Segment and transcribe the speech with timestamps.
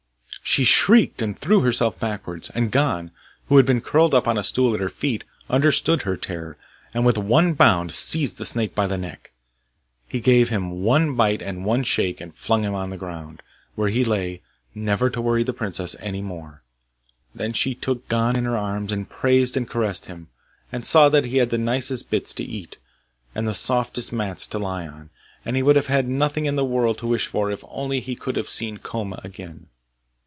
[0.43, 3.11] She shrieked and threw herself backwards, and Gon,
[3.47, 6.57] who had been curled up on a stool at her feet, understood her terror,
[6.93, 9.31] and with one bound seized the snake by his neck.
[10.09, 13.41] He gave him one bite and one shake, and flung him on the ground,
[13.75, 14.41] where he lay,
[14.75, 16.63] never to worry the princess any more.
[17.33, 20.27] Then she took Gon in her arms, and praised and caressed him,
[20.69, 22.75] and saw that he had the nicest bits to eat,
[23.33, 25.11] and the softest mats to lie on;
[25.45, 28.17] and he would have had nothing in the world to wish for if only he
[28.17, 29.67] could have seen Koma again.